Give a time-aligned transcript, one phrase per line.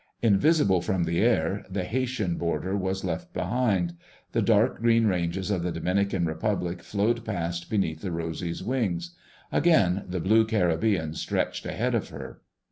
[0.23, 3.93] Invisible from the air the Haitian border was left behind.
[4.31, 9.15] The dark green ranges of the Dominican Republic flowed past beneath the Rosy's wings.
[9.51, 12.41] Again the blue Caribbean stretched ahead of her.